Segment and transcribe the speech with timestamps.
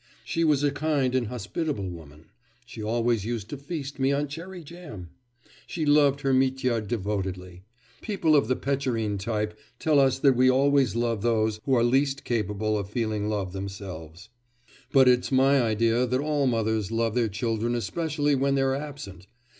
[0.25, 2.25] She was a kind and hospitable woman;
[2.65, 5.11] she always used to feast me on cherry jam.
[5.67, 7.61] She loved her Mitya devotedly.
[8.01, 12.23] People of the Petchorin type tell us that we always love those who are least
[12.23, 14.29] capable of feeling love themselves;
[14.91, 19.27] but it's my idea that all mothers love their children especially when they are absent.